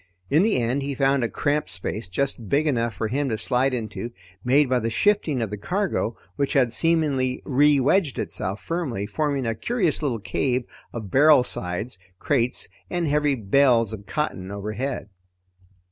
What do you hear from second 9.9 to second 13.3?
little cave of barrel sides, crates, and